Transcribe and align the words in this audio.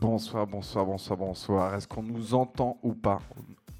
Bonsoir, 0.00 0.46
bonsoir, 0.46 0.86
bonsoir, 0.86 1.18
bonsoir. 1.18 1.74
Est-ce 1.74 1.86
qu'on 1.86 2.02
nous 2.02 2.34
entend 2.34 2.78
ou 2.82 2.94
pas 2.94 3.20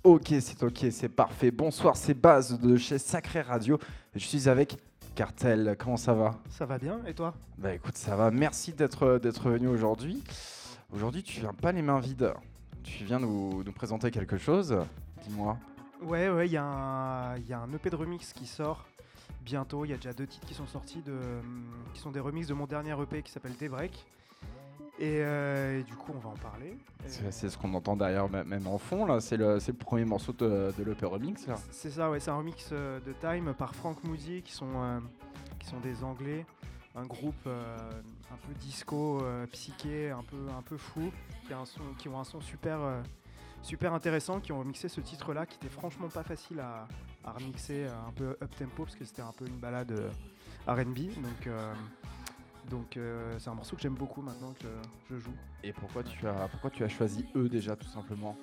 Ok, 0.04 0.34
c'est 0.40 0.62
ok, 0.62 0.86
c'est 0.90 1.08
parfait. 1.08 1.50
Bonsoir, 1.50 1.96
c'est 1.96 2.14
Baz 2.14 2.58
de 2.60 2.76
chez 2.76 2.98
Sacré 2.98 3.40
Radio. 3.40 3.78
Je 4.14 4.24
suis 4.26 4.48
avec 4.48 4.76
Cartel. 5.14 5.76
Comment 5.78 5.96
ça 5.96 6.12
va? 6.14 6.32
Ça 6.50 6.66
va 6.66 6.78
bien, 6.78 7.00
et 7.06 7.14
toi? 7.14 7.34
Bah 7.58 7.74
écoute, 7.74 7.96
ça 7.96 8.16
va. 8.16 8.30
Merci 8.30 8.72
d'être 8.72 9.18
venu 9.50 9.68
aujourd'hui. 9.68 10.22
Aujourd'hui, 10.92 11.22
tu 11.22 11.40
viens 11.40 11.54
pas 11.54 11.72
les 11.72 11.82
mains 11.82 12.00
vides. 12.00 12.32
Tu 12.82 13.04
viens 13.04 13.18
nous, 13.18 13.62
nous 13.62 13.72
présenter 13.72 14.10
quelque 14.10 14.36
chose. 14.38 14.76
Dis-moi. 15.22 15.56
Ouais, 16.02 16.28
ouais, 16.30 16.46
il 16.48 16.52
y, 16.52 16.56
a 16.56 16.64
un- 16.64 17.36
il 17.36 17.46
y 17.46 17.52
a 17.52 17.60
un 17.60 17.72
EP 17.72 17.90
de 17.90 17.96
remix 17.96 18.32
qui 18.32 18.46
sort 18.46 18.86
bientôt. 19.42 19.84
Il 19.84 19.90
y 19.90 19.94
a 19.94 19.96
déjà 19.96 20.12
deux 20.14 20.26
titres 20.26 20.46
qui 20.46 20.54
sont 20.54 20.66
sortis, 20.66 21.02
de, 21.02 21.18
qui 21.94 22.00
sont 22.00 22.10
des 22.10 22.20
remixes 22.20 22.48
de 22.48 22.54
mon 22.54 22.66
dernier 22.66 22.92
EP 23.00 23.22
qui 23.22 23.30
s'appelle 23.30 23.52
Daybreak. 23.58 24.06
Et, 25.00 25.22
euh, 25.22 25.80
et 25.80 25.82
du 25.82 25.94
coup, 25.94 26.12
on 26.14 26.18
va 26.18 26.28
en 26.28 26.36
parler. 26.36 26.76
C'est 27.06 27.48
ce 27.48 27.56
qu'on 27.56 27.72
entend 27.72 27.96
derrière, 27.96 28.28
même 28.28 28.66
en 28.66 28.76
fond. 28.76 29.06
là. 29.06 29.20
C'est 29.20 29.38
le, 29.38 29.58
premier 29.72 30.04
morceau 30.04 30.34
de, 30.34 30.72
de 30.76 31.06
Remix. 31.06 31.46
Là. 31.46 31.54
C'est 31.70 31.90
ça, 31.90 32.10
ouais, 32.10 32.20
c'est 32.20 32.30
un 32.30 32.36
remix 32.36 32.68
euh, 32.72 33.00
de 33.00 33.14
Time 33.14 33.54
par 33.54 33.74
Frank 33.74 34.04
Moody, 34.04 34.42
qui 34.42 34.52
sont, 34.52 34.70
euh, 34.76 35.00
qui 35.58 35.68
sont 35.68 35.80
des 35.80 36.04
Anglais, 36.04 36.44
un 36.94 37.06
groupe 37.06 37.46
euh, 37.46 37.76
un 38.30 38.36
peu 38.46 38.52
disco, 38.60 39.22
psyché, 39.52 40.10
un 40.10 40.22
peu, 40.22 40.36
un 40.56 40.60
peu 40.60 40.76
fou, 40.76 41.10
qui, 41.46 41.54
a 41.54 41.58
un 41.60 41.64
son, 41.64 41.80
qui 41.98 42.10
ont 42.10 42.20
un 42.20 42.24
son 42.24 42.42
super, 42.42 42.78
super 43.62 43.94
intéressant, 43.94 44.38
qui 44.38 44.52
ont 44.52 44.58
remixé 44.58 44.90
ce 44.90 45.00
titre-là, 45.00 45.46
qui 45.46 45.56
était 45.56 45.72
franchement 45.72 46.08
pas 46.08 46.24
facile 46.24 46.60
à, 46.60 46.86
à 47.24 47.32
remixer, 47.32 47.86
un 47.86 48.12
peu 48.12 48.36
up 48.42 48.54
tempo, 48.58 48.84
parce 48.84 48.96
que 48.96 49.06
c'était 49.06 49.22
un 49.22 49.32
peu 49.32 49.46
une 49.46 49.58
balade 49.58 49.98
R&B, 50.66 51.14
donc. 51.16 51.48
Donc 52.68 52.96
euh, 52.96 53.38
c'est 53.38 53.50
un 53.50 53.54
morceau 53.54 53.76
que 53.76 53.82
j'aime 53.82 53.94
beaucoup 53.94 54.22
maintenant 54.22 54.52
que 54.60 54.68
je 55.10 55.18
joue. 55.18 55.34
Et 55.62 55.72
pourquoi 55.72 56.02
tu, 56.02 56.26
as, 56.26 56.48
pourquoi 56.48 56.70
tu 56.70 56.84
as 56.84 56.88
choisi 56.88 57.26
eux 57.36 57.48
déjà, 57.48 57.76
tout 57.76 57.88
simplement? 57.88 58.36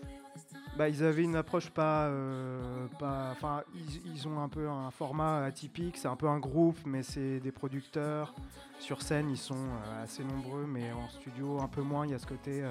Bah, 0.77 0.89
ils 0.89 1.03
avaient 1.03 1.23
une 1.23 1.35
approche 1.35 1.71
pas, 1.71 2.05
euh, 2.05 2.87
pas, 2.99 3.29
enfin, 3.31 3.63
ils, 3.73 4.13
ils 4.13 4.27
ont 4.27 4.39
un 4.39 4.49
peu 4.49 4.69
un 4.69 4.91
format 4.91 5.43
atypique. 5.43 5.97
C'est 5.97 6.07
un 6.07 6.15
peu 6.15 6.27
un 6.27 6.39
groupe, 6.39 6.77
mais 6.85 7.01
c'est 7.01 7.39
des 7.39 7.51
producteurs. 7.51 8.35
Sur 8.79 9.01
scène, 9.01 9.29
ils 9.29 9.37
sont 9.37 9.55
euh, 9.55 10.03
assez 10.03 10.23
nombreux, 10.23 10.67
mais 10.67 10.91
en 10.91 11.09
studio 11.09 11.59
un 11.59 11.67
peu 11.67 11.81
moins. 11.81 12.05
Il 12.05 12.11
y 12.11 12.15
a 12.15 12.19
ce 12.19 12.27
côté 12.27 12.63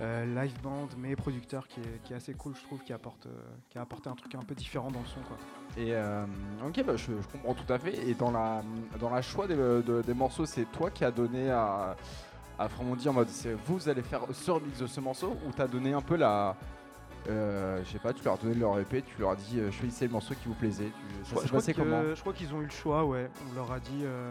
live 0.00 0.60
band, 0.62 0.88
mais 0.96 1.16
producteur 1.16 1.66
qui 1.66 1.80
est, 1.80 2.02
qui 2.04 2.12
est 2.12 2.16
assez 2.16 2.34
cool, 2.34 2.54
je 2.56 2.62
trouve, 2.62 2.80
qui 2.84 2.92
apporte, 2.92 3.26
euh, 3.26 3.30
qui 3.68 3.78
a 3.78 3.82
apporté 3.82 4.08
un 4.08 4.14
truc 4.14 4.34
un 4.34 4.42
peu 4.42 4.54
différent 4.54 4.90
dans 4.90 5.00
le 5.00 5.06
son, 5.06 5.20
quoi. 5.20 5.36
Et 5.76 5.94
euh, 5.94 6.24
ok, 6.66 6.84
bah, 6.84 6.96
je, 6.96 7.06
je 7.12 7.28
comprends 7.32 7.54
tout 7.54 7.72
à 7.72 7.78
fait. 7.78 8.08
Et 8.08 8.14
dans 8.14 8.30
la, 8.30 8.62
dans 9.00 9.10
la 9.10 9.22
choix 9.22 9.46
des, 9.46 9.56
de- 9.56 10.02
des 10.06 10.14
morceaux, 10.14 10.46
c'est 10.46 10.64
toi 10.70 10.90
qui 10.90 11.04
as 11.04 11.10
donné 11.10 11.50
à, 11.50 11.96
à 12.58 12.68
Framondi 12.68 13.08
en 13.08 13.12
mode 13.12 13.28
c'est 13.28 13.54
vous 13.54 13.88
allez 13.88 14.02
faire 14.02 14.22
ce 14.32 14.50
remix 14.50 14.78
de 14.78 14.86
ce 14.86 15.00
morceau 15.00 15.36
ou 15.46 15.52
t'as 15.54 15.66
donné 15.68 15.92
un 15.92 16.00
peu 16.02 16.16
la. 16.16 16.56
euh, 17.28 17.80
je 17.84 17.90
sais 17.92 17.98
pas, 17.98 18.12
tu 18.12 18.24
leur 18.24 18.34
as 18.34 18.38
donné 18.38 18.54
leur 18.54 18.78
EP, 18.78 19.02
tu 19.02 19.20
leur 19.20 19.30
as 19.32 19.36
dit 19.36 19.58
euh, 19.60 19.70
choisissez 19.70 20.06
le 20.06 20.12
morceau 20.12 20.34
qui 20.34 20.48
vous 20.48 20.54
plaisait. 20.54 20.90
Tu, 21.24 21.24
ça 21.24 21.30
crois- 21.30 21.42
s'est 21.42 21.48
crois 21.48 21.58
passé 21.60 21.74
que- 21.74 21.80
comment? 21.80 22.14
je 22.14 22.20
crois 22.20 22.32
qu'ils 22.32 22.52
ont 22.54 22.60
eu 22.60 22.64
le 22.64 22.70
choix, 22.70 23.04
ouais. 23.04 23.28
On 23.50 23.54
leur 23.54 23.70
a 23.72 23.80
dit, 23.80 24.00
euh, 24.02 24.30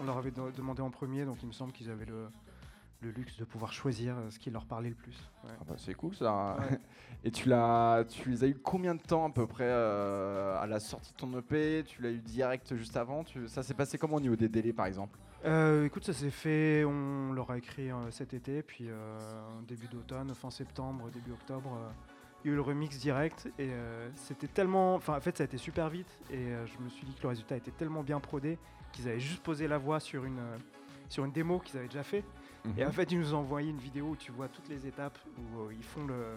on 0.00 0.04
leur 0.04 0.18
avait 0.18 0.30
de- 0.30 0.50
demandé 0.56 0.82
en 0.82 0.90
premier, 0.90 1.24
donc 1.24 1.38
il 1.42 1.48
me 1.48 1.52
semble 1.52 1.72
qu'ils 1.72 1.90
avaient 1.90 2.06
le, 2.06 2.28
le 3.00 3.10
luxe 3.10 3.36
de 3.36 3.44
pouvoir 3.44 3.72
choisir 3.72 4.16
euh, 4.16 4.30
ce 4.30 4.38
qui 4.38 4.50
leur 4.50 4.66
parlait 4.66 4.88
le 4.88 4.94
plus. 4.94 5.16
ouais. 5.44 5.50
Ah 5.60 5.64
bah, 5.66 5.74
C'est 5.78 5.94
cool 5.94 6.14
ça. 6.14 6.56
Ouais. 6.58 6.78
Et 7.24 7.30
tu, 7.30 7.48
l'as, 7.48 8.04
tu 8.08 8.30
les 8.30 8.44
as 8.44 8.46
eu 8.48 8.54
combien 8.54 8.94
de 8.94 9.02
temps 9.02 9.26
à 9.26 9.30
peu 9.30 9.46
près 9.46 9.66
euh, 9.66 10.58
à 10.60 10.66
la 10.66 10.80
sortie 10.80 11.12
de 11.12 11.16
ton 11.16 11.36
EP 11.38 11.84
Tu 11.86 12.02
l'as 12.02 12.10
eu 12.10 12.18
direct 12.20 12.74
juste 12.76 12.96
avant? 12.96 13.24
Tu, 13.24 13.48
Ça 13.48 13.62
s'est 13.62 13.74
passé 13.74 13.98
comment 13.98 14.16
au 14.16 14.20
niveau 14.20 14.36
des 14.36 14.48
délais 14.48 14.72
par 14.72 14.86
exemple? 14.86 15.18
Euh, 15.44 15.84
écoute, 15.84 16.04
ça 16.04 16.12
s'est 16.12 16.30
fait, 16.30 16.84
on 16.84 17.32
leur 17.32 17.50
a 17.52 17.58
écrit 17.58 17.90
euh, 17.92 18.10
cet 18.10 18.34
été, 18.34 18.62
puis 18.62 18.88
début 19.68 19.86
d'automne, 19.86 20.34
fin 20.34 20.50
septembre, 20.50 21.10
début 21.10 21.32
octobre, 21.32 21.78
il 22.44 22.48
y 22.48 22.50
a 22.50 22.52
eu 22.52 22.56
le 22.56 22.62
remix 22.62 22.98
direct, 22.98 23.48
et 23.58 23.70
c'était 24.14 24.48
tellement, 24.48 24.94
enfin 24.94 25.16
en 25.16 25.20
fait 25.20 25.36
ça 25.36 25.44
a 25.44 25.46
été 25.46 25.58
super 25.58 25.88
vite, 25.90 26.08
et 26.30 26.46
je 26.66 26.82
me 26.82 26.88
suis 26.88 27.06
dit 27.06 27.14
que 27.14 27.22
le 27.22 27.28
résultat 27.28 27.56
était 27.56 27.70
tellement 27.70 28.02
bien 28.02 28.18
prodé 28.20 28.58
qu'ils 28.92 29.08
avaient 29.08 29.20
juste 29.20 29.42
posé 29.42 29.68
la 29.68 29.78
voix 29.78 30.00
sur 30.00 30.24
une, 30.24 30.40
sur 31.08 31.24
une 31.24 31.32
démo 31.32 31.58
qu'ils 31.60 31.78
avaient 31.78 31.88
déjà 31.88 32.02
fait, 32.04 32.24
et 32.76 32.84
en 32.84 32.92
fait 32.92 33.10
ils 33.12 33.18
nous 33.18 33.34
ont 33.34 33.38
envoyé 33.38 33.70
une 33.70 33.78
vidéo 33.78 34.08
où 34.10 34.16
tu 34.16 34.32
vois 34.32 34.48
toutes 34.48 34.68
les 34.68 34.86
étapes, 34.86 35.18
où 35.38 35.60
euh, 35.60 35.72
ils 35.72 35.82
font 35.84 36.04
le, 36.06 36.36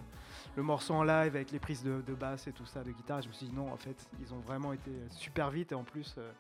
le 0.55 0.63
morceau 0.63 0.93
en 0.93 1.03
live 1.03 1.35
avec 1.35 1.51
les 1.51 1.59
prises 1.59 1.83
de, 1.83 2.01
de 2.05 2.13
basse 2.13 2.47
et 2.47 2.51
tout 2.51 2.65
ça, 2.65 2.83
de 2.83 2.91
guitare, 2.91 3.19
et 3.19 3.21
je 3.23 3.27
me 3.27 3.33
suis 3.33 3.47
dit 3.47 3.55
non, 3.55 3.71
en 3.71 3.77
fait 3.77 4.07
ils 4.21 4.33
ont 4.33 4.39
vraiment 4.39 4.73
été 4.73 4.91
super 5.09 5.49
vite, 5.49 5.71
et 5.71 5.75
en 5.75 5.83
plus... 5.83 6.15
euh, 6.17 6.31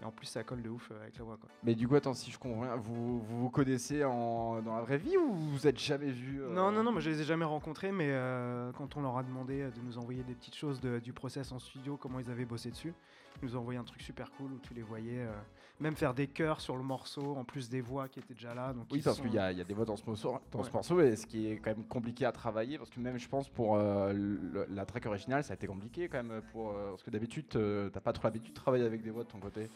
et 0.00 0.04
en 0.04 0.12
plus, 0.12 0.26
ça 0.26 0.44
colle 0.44 0.62
de 0.62 0.68
ouf 0.68 0.92
euh, 0.92 1.02
avec 1.02 1.18
la 1.18 1.24
voix. 1.24 1.36
Quoi. 1.38 1.50
Mais 1.64 1.74
du 1.74 1.88
coup, 1.88 1.96
attends, 1.96 2.14
si 2.14 2.30
je 2.30 2.38
comprends 2.38 2.76
vous 2.76 3.18
vous, 3.18 3.40
vous 3.40 3.50
connaissez 3.50 4.04
en, 4.04 4.62
dans 4.62 4.76
la 4.76 4.82
vraie 4.82 4.96
vie 4.98 5.16
ou 5.16 5.32
vous 5.32 5.50
vous 5.50 5.66
êtes 5.66 5.76
jamais 5.80 6.12
vu 6.12 6.40
euh, 6.40 6.54
Non, 6.54 6.70
non, 6.70 6.84
non, 6.84 6.92
moi 6.92 7.00
je 7.00 7.10
les 7.10 7.20
ai 7.22 7.24
jamais 7.24 7.44
rencontrés, 7.44 7.90
mais 7.90 8.06
euh, 8.10 8.70
quand 8.78 8.96
on 8.96 9.00
leur 9.00 9.18
a 9.18 9.24
demandé 9.24 9.64
de 9.64 9.80
nous 9.84 9.98
envoyer 9.98 10.22
des 10.22 10.34
petites 10.34 10.54
choses 10.54 10.80
de- 10.80 11.00
du 11.00 11.12
process 11.12 11.50
en 11.50 11.58
studio, 11.58 11.96
comment 11.96 12.20
ils 12.20 12.30
avaient 12.30 12.44
bossé 12.44 12.70
dessus, 12.70 12.94
ils 13.42 13.46
nous 13.46 13.56
ont 13.56 13.60
envoyé 13.60 13.78
un 13.78 13.84
truc 13.84 14.02
super 14.02 14.30
cool 14.32 14.52
où 14.52 14.58
tu 14.58 14.74
les 14.74 14.82
voyais 14.82 15.20
euh, 15.20 15.32
même 15.80 15.94
faire 15.94 16.12
des 16.14 16.26
chœurs 16.26 16.60
sur 16.60 16.76
le 16.76 16.82
morceau, 16.82 17.36
en 17.36 17.44
plus 17.44 17.68
des 17.68 17.80
voix 17.80 18.08
qui 18.08 18.18
étaient 18.18 18.34
déjà 18.34 18.52
là. 18.54 18.72
Donc 18.72 18.86
Oui, 18.90 19.00
parce 19.00 19.16
sont- 19.16 19.22
qu'il 19.22 19.32
y, 19.32 19.36
y 19.36 19.38
a 19.38 19.52
des 19.64 19.74
voix 19.74 19.84
dans 19.84 19.96
ce 19.96 20.04
morceau, 20.04 20.36
dans 20.50 20.62
ce 20.64 20.72
morceau, 20.72 21.00
et 21.00 21.14
ce 21.14 21.24
qui 21.26 21.46
est 21.46 21.56
quand 21.58 21.70
même 21.70 21.84
compliqué 21.86 22.24
à 22.24 22.32
travailler, 22.32 22.78
parce 22.78 22.90
que 22.90 22.98
même 22.98 23.18
je 23.18 23.28
pense 23.28 23.48
pour 23.48 23.76
euh, 23.76 24.12
le- 24.12 24.66
la 24.70 24.84
track 24.86 25.06
originale, 25.06 25.44
ça 25.44 25.52
a 25.52 25.54
été 25.54 25.66
compliqué 25.68 26.08
quand 26.08 26.22
même, 26.22 26.42
pour, 26.52 26.70
euh, 26.70 26.90
parce 26.90 27.02
que 27.04 27.10
d'habitude, 27.10 27.46
t'as 27.48 28.00
pas 28.00 28.12
trop 28.12 28.24
l'habitude 28.26 28.50
de 28.54 28.58
travailler 28.60 28.84
avec 28.84 29.02
des 29.02 29.10
voix 29.10 29.22
de 29.24 29.28
ton 29.28 29.38
côté. 29.38 29.68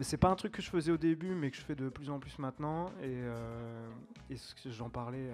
C'est 0.00 0.16
pas 0.16 0.28
un 0.30 0.34
truc 0.36 0.52
que 0.52 0.62
je 0.62 0.70
faisais 0.70 0.90
au 0.90 0.96
début, 0.96 1.34
mais 1.34 1.50
que 1.50 1.56
je 1.56 1.62
fais 1.62 1.74
de 1.76 1.88
plus 1.88 2.10
en 2.10 2.18
plus 2.18 2.38
maintenant. 2.38 2.86
Et, 3.02 3.20
et 4.30 4.36
ce 4.36 4.54
que 4.54 4.70
j'en 4.70 4.88
parlais 4.90 5.30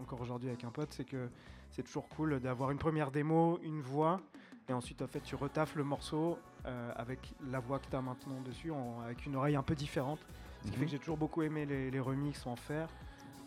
encore 0.00 0.20
aujourd'hui 0.20 0.48
avec 0.48 0.64
un 0.64 0.70
pote, 0.70 0.92
c'est 0.92 1.04
que 1.04 1.28
c'est 1.70 1.82
toujours 1.82 2.08
cool 2.10 2.38
d'avoir 2.40 2.70
une 2.70 2.78
première 2.78 3.10
démo, 3.10 3.58
une 3.62 3.80
voix, 3.80 4.20
et 4.68 4.72
ensuite 4.72 5.02
en 5.02 5.06
fait 5.06 5.20
tu 5.20 5.34
retaffes 5.34 5.74
le 5.74 5.84
morceau 5.84 6.38
euh, 6.66 6.92
avec 6.96 7.34
la 7.50 7.60
voix 7.60 7.78
que 7.78 7.86
tu 7.88 7.96
as 7.96 8.00
maintenant 8.02 8.40
dessus, 8.40 8.70
en- 8.70 9.00
avec 9.04 9.26
une 9.26 9.36
oreille 9.36 9.56
un 9.56 9.62
peu 9.62 9.74
différente. 9.74 10.20
Ce 10.64 10.70
qui 10.70 10.78
fait 10.78 10.84
que 10.86 10.90
j'ai 10.90 10.98
toujours 10.98 11.18
beaucoup 11.18 11.42
aimé 11.42 11.66
les, 11.66 11.90
les 11.90 12.00
remixes 12.00 12.46
en 12.46 12.56
faire 12.56 12.88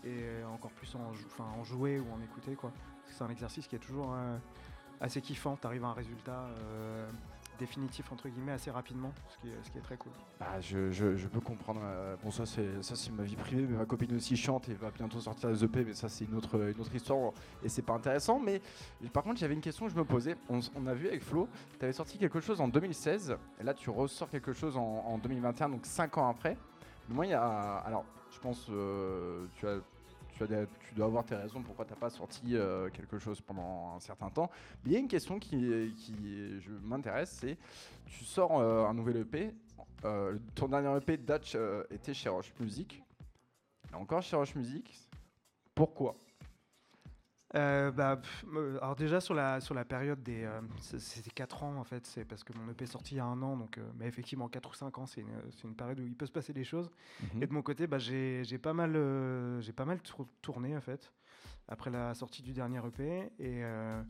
et 0.04 0.44
encore 0.54 0.72
plus 0.72 0.94
en, 0.96 1.12
jou- 1.14 1.26
enfin, 1.28 1.46
en 1.60 1.64
jouer 1.64 2.00
ou 2.00 2.06
en 2.14 2.22
écouter 2.22 2.56
quoi. 2.56 2.72
C'est 3.10 3.24
un 3.24 3.30
exercice 3.30 3.68
qui 3.68 3.76
est 3.76 3.80
toujours 3.80 4.14
euh, 4.14 4.38
assez 5.02 5.22
kiffant. 5.22 5.58
Tu 5.60 5.66
arrives 5.66 5.84
à 5.84 5.88
un 5.88 5.94
résultat 5.94 6.42
euh, 6.62 7.10
définitif 7.58 8.12
entre 8.12 8.30
guillemets 8.30 8.54
assez 8.54 8.72
rapidement, 8.72 9.12
ce 9.30 9.38
qui 9.38 9.48
est, 9.48 9.58
ce 9.64 9.72
qui 9.72 9.78
est 9.78 9.82
très 9.82 9.98
cool. 9.98 10.12
Bah, 10.40 10.60
je, 10.60 11.28
peux 11.28 11.40
comprendre. 11.40 11.82
euh, 11.84 12.16
bon, 12.24 12.32
ça 12.32 12.46
c'est 12.46 12.82
ça 12.84 12.96
c'est 12.96 13.12
ma 13.12 13.24
vie 13.24 13.36
privée, 13.36 13.66
mais 13.70 13.78
ma 13.78 13.86
copine 13.86 14.16
aussi 14.16 14.36
chante 14.38 14.70
et 14.70 14.74
va 14.74 14.92
bientôt 14.92 15.20
sortir 15.20 15.50
des 15.50 15.64
EP, 15.64 15.84
mais 15.86 15.94
ça 15.94 16.10
c'est 16.10 16.26
une 16.26 16.36
autre 16.36 16.60
histoire 16.94 17.32
et 17.64 17.70
c'est 17.70 17.82
pas 17.82 17.94
intéressant. 17.94 18.40
Mais 18.40 18.62
par 19.14 19.24
contre, 19.24 19.40
j'avais 19.40 19.54
une 19.54 19.62
question 19.62 19.86
que 19.86 19.92
je 19.92 19.98
me 19.98 20.06
posais. 20.06 20.36
On, 20.50 20.88
a 20.88 20.94
vu 20.94 21.08
avec 21.08 21.22
Flo, 21.22 21.48
tu 21.78 21.84
avais 21.84 21.94
sorti 21.94 22.18
quelque 22.18 22.40
chose 22.40 22.62
en 22.62 22.68
2016, 22.68 23.38
et 23.60 23.64
là 23.64 23.74
tu 23.74 23.90
ressors 23.90 24.30
quelque 24.30 24.54
chose 24.54 24.78
en, 24.78 25.04
en 25.06 25.18
2021, 25.18 25.70
donc 25.70 25.86
5 25.86 26.18
ans 26.18 26.30
après. 26.30 26.58
Mais 27.10 27.16
moi, 27.16 27.26
il 27.26 27.30
y 27.30 27.34
a 27.34 27.78
alors 27.86 28.06
je 28.32 28.40
pense 28.40 28.68
euh, 28.70 29.46
tu 29.56 29.68
as 29.68 29.80
tu, 30.46 30.96
dois 30.96 31.06
avoir 31.06 31.26
tes 31.26 31.36
raisons 31.36 31.62
pourquoi 31.62 31.86
tu 31.86 31.92
n'as 31.92 32.00
pas 32.00 32.10
sorti 32.10 32.56
euh, 32.56 32.90
quelque 32.90 33.18
chose 33.18 33.42
pendant 33.42 33.96
un 33.96 34.00
certain 34.00 34.30
temps. 34.30 34.50
Mais 34.84 34.92
il 34.92 34.94
y 34.94 34.96
a 34.96 35.00
une 35.00 35.08
question 35.08 35.40
qui, 35.40 35.56
m'intéresse, 36.84 37.32
c'est 37.40 37.58
tu 38.06 38.26
sors 38.26 38.60
euh, 38.60 38.86
un 38.86 38.94
nouvel 38.94 39.18
EP. 39.18 39.54
euh, 40.06 40.38
ton 40.56 40.68
dernier 40.68 40.96
EP 40.98 41.18
Dutch 41.18 41.54
euh, 41.56 41.84
était 41.92 42.14
chez 42.14 42.30
Roche 42.30 42.54
Music. 42.60 43.04
Et 43.92 43.96
encore 43.96 44.22
chez 44.22 44.36
Roche 44.36 44.56
Music. 44.56 45.08
Pourquoi? 45.74 46.16
Euh, 47.58 47.92
bah, 47.92 48.18
pff, 48.18 48.46
euh, 48.56 48.78
alors 48.82 48.96
déjà 48.96 49.20
sur 49.20 49.34
la, 49.34 49.60
sur 49.62 49.74
la 49.74 49.84
période 49.84 50.22
des... 50.22 50.44
euh, 50.44 50.62
C'était 50.80 51.32
4 51.32 51.64
ans 51.64 51.76
en 51.78 51.84
fait, 51.84 52.06
c'est 52.06 52.24
parce 52.24 52.44
que 52.44 52.54
mon 52.58 52.70
EP 52.72 52.84
est 52.84 52.88
sorti 52.88 53.16
il 53.16 53.18
y 53.18 53.20
a 53.20 53.26
un 53.26 53.42
an, 53.42 53.58
donc, 53.58 53.78
euh, 53.78 53.90
mais 53.98 54.06
effectivement 54.08 54.48
4 54.48 54.70
ou 54.70 54.74
5 54.74 54.98
ans 55.00 55.06
c'est 55.06 55.22
une, 55.22 55.42
c'est 55.52 55.64
une 55.68 55.76
période 55.76 56.00
où 56.00 56.06
il 56.06 56.16
peut 56.16 56.26
se 56.28 56.32
passer 56.32 56.54
des 56.54 56.64
choses. 56.64 56.90
Et 57.42 57.48
de 57.48 57.54
mon 57.54 57.62
côté, 57.64 57.88
bah, 57.88 57.98
j'ai 57.98 58.44
pas 58.62 58.74
mal, 58.74 58.96
euh, 58.96 59.60
j'ai 59.62 59.74
pas 59.74 59.86
mal 59.86 60.00
tour- 60.02 60.28
tourné 60.42 60.78
en 60.78 60.82
fait 60.82 61.12
après 61.68 61.90
la 61.90 62.14
sortie 62.14 62.44
du 62.44 62.54
dernier 62.54 62.80
EP 62.86 63.04
et, 63.40 63.64
euh, 63.64 64.02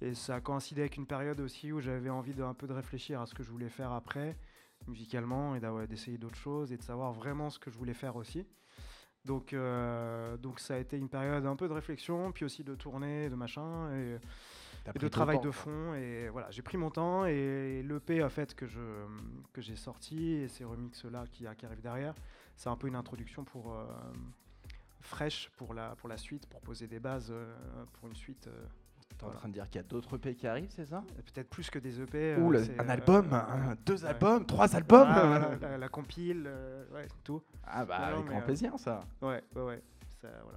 et 0.00 0.14
ça 0.14 0.36
a 0.36 0.40
coïncidé 0.40 0.82
avec 0.82 0.96
une 0.96 1.06
période 1.06 1.40
aussi 1.40 1.72
où 1.72 1.80
j'avais 1.80 2.10
envie 2.10 2.34
d'un 2.34 2.54
peu 2.54 2.66
de 2.66 2.72
réfléchir 2.72 3.20
à 3.20 3.26
ce 3.26 3.34
que 3.34 3.42
je 3.42 3.50
voulais 3.50 3.68
faire 3.68 3.92
après 3.92 4.36
musicalement 4.86 5.54
et 5.56 5.60
d'essayer 5.88 6.18
d'autres 6.18 6.36
choses 6.38 6.72
et 6.72 6.76
de 6.76 6.82
savoir 6.82 7.12
vraiment 7.12 7.50
ce 7.50 7.58
que 7.58 7.70
je 7.70 7.76
voulais 7.78 7.94
faire 7.94 8.16
aussi. 8.16 8.46
Donc, 9.24 9.52
euh, 9.52 10.36
donc 10.38 10.60
ça 10.60 10.74
a 10.74 10.78
été 10.78 10.96
une 10.96 11.08
période 11.08 11.44
un 11.44 11.56
peu 11.56 11.68
de 11.68 11.72
réflexion, 11.72 12.32
puis 12.32 12.44
aussi 12.44 12.64
de 12.64 12.74
tournée, 12.74 13.28
de 13.28 13.34
machin, 13.34 13.92
et, 13.94 14.18
de 14.98 15.08
travail 15.08 15.36
temps. 15.36 15.44
de 15.44 15.50
fond. 15.50 15.94
Et 15.94 16.28
voilà, 16.30 16.50
j'ai 16.50 16.62
pris 16.62 16.78
mon 16.78 16.90
temps 16.90 17.26
et 17.26 17.82
l'EP 17.82 18.22
en 18.24 18.30
fait 18.30 18.54
que 18.54 18.66
je 18.66 18.80
que 19.52 19.60
j'ai 19.60 19.76
sorti 19.76 20.32
et 20.32 20.48
ces 20.48 20.64
remixes 20.64 21.04
là 21.04 21.24
qui, 21.30 21.44
qui 21.58 21.66
arrivent 21.66 21.82
derrière, 21.82 22.14
c'est 22.56 22.70
un 22.70 22.76
peu 22.76 22.88
une 22.88 22.96
introduction 22.96 23.44
pour 23.44 23.74
euh, 23.74 23.84
fraîche 25.00 25.50
pour 25.56 25.74
la 25.74 25.94
pour 25.96 26.08
la 26.08 26.16
suite, 26.16 26.46
pour 26.46 26.60
poser 26.62 26.86
des 26.86 27.00
bases 27.00 27.30
euh, 27.30 27.54
pour 27.92 28.08
une 28.08 28.16
suite. 28.16 28.48
Euh, 29.22 29.30
T'es 29.30 29.34
en 29.34 29.38
train 29.38 29.48
de 29.48 29.52
dire 29.54 29.68
qu'il 29.68 29.80
y 29.80 29.84
a 29.84 29.86
d'autres 29.88 30.16
EP 30.16 30.34
qui 30.34 30.46
arrivent, 30.46 30.70
c'est 30.70 30.86
ça? 30.86 31.02
Peut-être 31.32 31.48
plus 31.50 31.70
que 31.70 31.78
des 31.78 32.00
EP. 32.00 32.36
Ouh, 32.36 32.52
euh, 32.54 32.64
un 32.78 32.88
euh, 32.88 32.92
album, 32.92 33.26
euh, 33.32 33.36
un- 33.36 33.76
deux 33.86 34.02
ouais. 34.04 34.10
albums, 34.10 34.44
trois 34.46 34.74
albums 34.76 35.08
Ah, 35.08 35.26
voilà, 35.26 35.50
la, 35.60 35.78
la 35.78 35.88
compile, 35.88 36.44
euh, 36.46 36.84
ouais, 36.94 37.06
tout. 37.24 37.42
Ah 37.64 37.84
bah 37.84 37.98
Non, 38.10 38.16
avec 38.16 38.26
grand 38.26 38.40
euh, 38.40 38.44
plaisir 38.44 38.72
ça. 38.78 39.00
Ouais, 39.22 39.42
ouais, 39.56 39.62
ouais. 39.62 39.82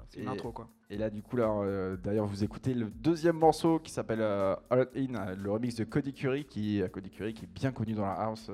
c'est 0.10 0.20
une 0.20 0.28
intro 0.28 0.52
quoi. 0.52 0.68
Et 0.90 0.98
là, 0.98 1.10
du 1.10 1.22
coup, 1.24 1.38
euh, 1.38 1.96
d'ailleurs, 1.98 2.26
vous 2.28 2.44
écoutez 2.44 2.74
le 2.74 2.86
deuxième 2.90 3.38
morceau 3.38 3.80
qui 3.80 3.92
s'appelle 3.92 4.20
euh, 4.22 4.56
All 4.70 4.88
In, 4.96 5.36
le 5.36 5.52
remix 5.52 5.76
de 5.76 5.86
Cody 5.86 6.14
Curry, 6.14 6.46
qui, 6.46 6.84
Cody 6.92 7.10
Curry, 7.10 7.34
qui 7.34 7.46
est 7.46 7.54
bien 7.54 7.72
connu 7.72 7.94
dans 7.94 8.06
la 8.06 8.14
house, 8.14 8.52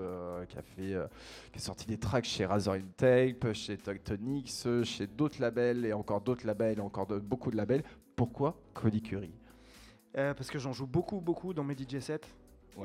qui 0.48 0.58
a 0.58 0.62
fait, 0.62 0.96
qui 1.52 1.58
a 1.58 1.62
sorti 1.62 1.86
des 1.88 1.98
tracks 1.98 2.26
chez 2.26 2.46
Razor 2.46 2.76
in 2.76 2.82
Tape, 2.96 3.54
chez 3.54 3.78
Tectonics, 3.78 4.54
chez 4.84 5.08
d'autres 5.08 5.42
labels 5.42 5.86
et 5.86 5.94
encore 5.94 6.22
d'autres 6.22 6.46
labels, 6.46 6.78
et 6.78 6.82
encore 6.82 7.08
beaucoup 7.08 7.50
de 7.52 7.58
labels. 7.58 7.84
Pourquoi 8.16 8.56
Cody 8.74 9.02
Curry? 9.02 9.34
Parce 10.14 10.50
que 10.50 10.60
j'en 10.60 10.74
joue 10.74 10.88
beaucoup, 10.88 11.22
beaucoup 11.22 11.54
dans 11.54 11.64
mes 11.64 11.76
DJ 11.76 12.00
sets. 12.00 12.22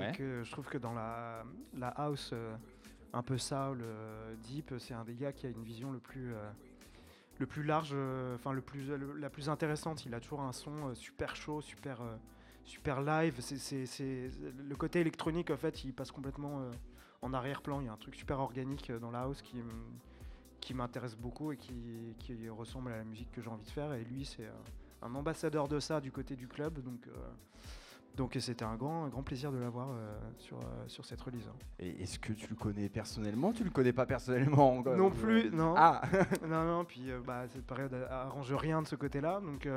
Et 0.01 0.13
que 0.13 0.43
je 0.43 0.51
trouve 0.51 0.67
que 0.67 0.79
dans 0.79 0.93
la, 0.93 1.45
la 1.77 1.89
house 1.89 2.35
un 3.15 3.23
peu 3.23 3.39
soul, 3.39 3.81
euh, 3.83 4.35
deep. 4.43 4.75
C'est 4.79 4.95
un 4.95 5.05
des 5.05 5.15
gars 5.15 5.33
qui 5.33 5.47
a 5.47 5.49
une 5.49 5.63
vision 5.63 5.93
le 5.93 6.01
plus, 6.01 6.35
euh, 6.35 6.51
le 7.39 7.47
plus 7.47 7.63
large, 7.63 7.93
euh, 7.95 8.35
enfin 8.35 8.53
le 8.53 8.61
plus, 8.61 8.91
la 9.19 9.31
plus 9.31 9.49
intéressante. 9.49 10.05
Il 10.05 10.15
a 10.15 10.21
toujours 10.21 10.43
un 10.43 10.53
son 10.53 10.95
super 10.95 11.37
chaud, 11.37 11.61
super, 11.61 12.03
super 12.65 13.01
live. 13.01 13.41
C'est 13.41 14.31
le 14.69 14.77
côté 14.77 15.01
électronique 15.01 15.51
en 15.51 15.57
fait, 15.57 15.85
il 15.85 15.95
passe 15.95 16.11
complètement 16.11 16.69
en 17.23 17.33
arrière-plan. 17.33 17.81
Il 17.81 17.87
y 17.87 17.89
a 17.89 17.93
un 17.93 17.97
truc 17.97 18.17
super 18.17 18.41
organique 18.41 18.93
dans 18.93 19.11
la 19.11 19.23
house 19.23 19.41
qui 19.41 19.63
qui 20.61 20.73
m'intéresse 20.73 21.15
beaucoup 21.15 21.53
et 21.53 21.59
qui, 21.59 22.17
qui, 22.19 22.49
ressemble 22.49 22.91
à 22.91 22.97
la 22.97 23.05
musique 23.05 23.31
que 23.33 23.43
j'ai 23.43 23.51
envie 23.51 23.67
de 23.67 23.71
faire. 23.71 23.93
Et 23.93 24.03
lui, 24.03 24.25
c'est 24.25 24.49
un 25.05 25.15
ambassadeur 25.15 25.69
de 25.69 25.79
ça 25.79 26.01
du 26.01 26.11
côté 26.11 26.35
du 26.35 26.49
club. 26.49 26.81
Donc, 26.83 27.09
donc 28.17 28.37
c'était 28.39 28.65
un 28.65 28.77
grand, 28.77 29.09
grand 29.09 29.23
plaisir 29.25 29.51
de 29.51 29.59
l'avoir 29.59 29.89
euh, 29.91 30.17
sur, 30.39 30.59
euh, 30.59 30.63
sur 30.87 31.05
cette 31.05 31.21
release. 31.21 31.51
Et 31.81 32.03
est-ce 32.03 32.19
que 32.21 32.33
tu 32.33 32.47
le 32.49 32.55
connais 32.55 32.89
personnellement? 32.89 33.53
Tu 33.53 33.65
le 33.65 33.71
connais 33.71 33.93
pas 33.93 34.07
personnellement 34.07 34.83
Non 34.85 35.11
plus, 35.11 35.51
non. 35.51 35.75
Ah 35.77 36.03
Non, 36.49 36.65
non, 36.65 36.85
puis 36.85 37.11
euh, 37.11 37.21
bah, 37.27 37.45
cette 37.49 37.67
période 37.67 37.93
arrange 38.09 38.53
rien 38.53 38.83
de 38.83 38.87
ce 38.87 38.95
côté-là. 38.95 39.41
Donc 39.41 39.69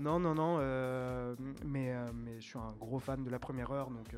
non, 0.00 0.18
non, 0.18 0.34
non. 0.34 0.58
mais, 1.64 1.94
mais 2.12 2.40
je 2.40 2.46
suis 2.46 2.58
un 2.58 2.72
gros 2.80 2.98
fan 2.98 3.22
de 3.22 3.30
la 3.30 3.38
première 3.38 3.70
heure. 3.70 3.90
Donc 3.90 4.16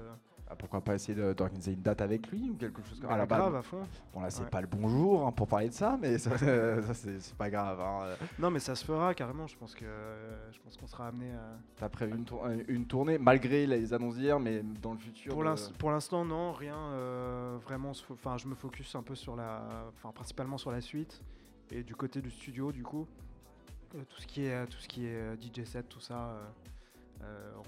ah, 0.52 0.56
pourquoi 0.56 0.80
pas 0.82 0.94
essayer 0.94 1.14
d'organiser 1.34 1.72
une 1.72 1.82
date 1.82 2.00
avec 2.00 2.28
lui 2.28 2.50
ou 2.50 2.54
quelque 2.54 2.82
chose 2.82 3.00
comme 3.00 3.10
ça. 3.10 3.18
Ah, 3.20 3.26
grave, 3.26 3.54
à 3.56 3.62
fond. 3.62 3.86
Bon 4.12 4.20
là 4.20 4.30
c'est 4.30 4.48
pas 4.50 4.60
le 4.60 4.66
bon 4.66 4.88
jour 4.88 5.26
hein, 5.26 5.32
pour 5.32 5.48
parler 5.48 5.68
de 5.68 5.74
ça, 5.74 5.98
mais 6.00 6.18
ça, 6.18 6.30
c'est 6.92 7.34
pas 7.36 7.50
grave. 7.50 7.80
Hein. 7.80 8.14
Non 8.38 8.50
mais 8.50 8.58
ça 8.58 8.74
se 8.74 8.84
fera 8.84 9.14
carrément. 9.14 9.46
Je 9.46 9.56
pense 9.56 9.74
que 9.74 9.86
je 10.52 10.58
pense 10.60 10.76
qu'on 10.76 10.86
sera 10.86 11.08
amené. 11.08 11.30
à... 11.32 11.58
T'as 11.76 11.88
prévu 11.88 12.14
une, 12.14 12.64
une, 12.68 12.86
tournée 12.86 13.18
malgré 13.18 13.66
les 13.66 13.94
annonces 13.94 14.16
d'hier, 14.16 14.38
mais 14.38 14.62
dans 14.82 14.92
le 14.92 14.98
futur. 14.98 15.34
Pour 15.78 15.90
l'instant 15.90 16.24
non, 16.24 16.52
rien. 16.52 16.76
Euh, 16.76 17.58
vraiment, 17.62 17.92
enfin 18.10 18.36
je 18.36 18.46
me 18.46 18.54
focus 18.54 18.94
un 18.94 19.02
peu 19.02 19.14
sur 19.14 19.36
la, 19.36 19.86
enfin 19.88 20.12
principalement 20.12 20.58
sur 20.58 20.70
la 20.70 20.80
suite 20.80 21.22
et 21.70 21.82
du 21.82 21.94
côté 21.94 22.20
du 22.20 22.30
studio 22.30 22.72
du 22.72 22.82
coup. 22.82 23.06
Euh, 23.94 24.02
tout 24.08 24.20
ce 24.20 24.26
qui 24.26 24.44
est 24.44 24.66
tout 24.66 24.78
ce 24.78 24.88
qui 24.88 25.06
est 25.06 25.14
euh, 25.14 25.36
DJ 25.36 25.64
set, 25.64 25.88
tout 25.88 26.00
ça. 26.00 26.14
Euh, 26.14 26.44